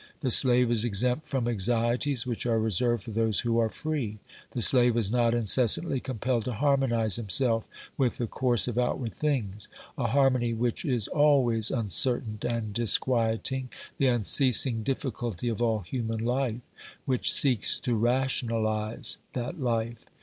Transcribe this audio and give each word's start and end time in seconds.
The 0.21 0.31
slave 0.31 0.71
is 0.71 0.83
exempt 0.83 1.27
from 1.27 1.47
anxieties 1.47 2.25
which 2.25 2.47
are 2.47 2.57
reserved 2.57 3.03
for 3.03 3.11
those 3.11 3.41
who 3.41 3.59
are 3.59 3.69
free; 3.69 4.17
the 4.49 4.61
slave 4.63 4.97
is 4.97 5.11
not 5.11 5.35
incessantly 5.35 5.99
compelled 5.99 6.45
to 6.45 6.53
harmonise 6.53 7.17
himself 7.17 7.67
with 7.99 8.17
the 8.17 8.25
course 8.25 8.67
of 8.67 8.79
outward 8.79 9.13
things, 9.13 9.67
a 9.99 10.07
harmony 10.07 10.55
which 10.55 10.85
is 10.85 11.07
always 11.07 11.69
uncertain 11.69 12.39
and 12.41 12.73
disquieting, 12.73 13.69
the 13.97 14.07
unceasing 14.07 14.81
difficulty 14.81 15.47
of 15.49 15.61
all 15.61 15.81
human 15.81 16.17
life 16.25 16.61
which 17.05 17.31
seeks 17.31 17.79
to 17.81 17.93
rationalise 17.93 19.19
that 19.33 19.59
life. 19.61 20.07